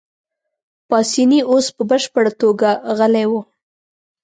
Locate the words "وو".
3.31-3.41